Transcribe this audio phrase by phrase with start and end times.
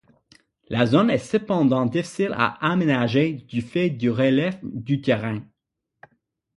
[0.69, 5.45] La zone est cependant difficile à aménager du fait du relief du terrain.